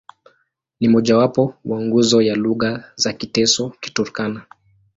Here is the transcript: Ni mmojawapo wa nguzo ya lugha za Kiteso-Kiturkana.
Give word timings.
Ni 0.79 0.87
mmojawapo 0.87 1.53
wa 1.65 1.81
nguzo 1.81 2.21
ya 2.21 2.35
lugha 2.35 2.83
za 2.95 3.13
Kiteso-Kiturkana. 3.13 4.45